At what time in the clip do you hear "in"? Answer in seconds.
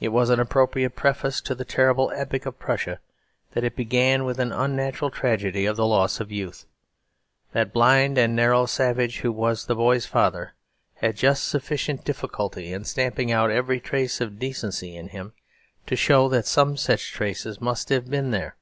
12.72-12.84, 14.96-15.08